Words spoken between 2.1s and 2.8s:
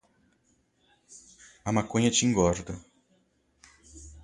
te engorda